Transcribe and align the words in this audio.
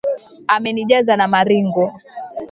Amenijaza 0.55 1.13
na 1.17 1.27
maringo 1.33 1.83